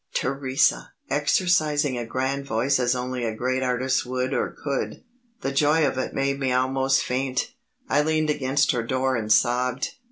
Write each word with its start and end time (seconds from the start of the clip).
Theresa! 0.15 0.93
exercising 1.11 1.95
a 1.95 2.07
grand 2.07 2.43
voice 2.47 2.79
as 2.79 2.95
only 2.95 3.23
a 3.23 3.35
great 3.35 3.61
artist 3.61 4.03
would 4.03 4.33
or 4.33 4.49
could. 4.49 5.03
The 5.41 5.51
joy 5.51 5.85
of 5.85 5.99
it 5.99 6.15
made 6.15 6.39
me 6.39 6.51
almost 6.51 7.03
faint. 7.03 7.53
I 7.87 8.01
leaned 8.01 8.31
against 8.31 8.71
her 8.71 8.81
door 8.81 9.15
and 9.15 9.31
sobbed. 9.31 9.89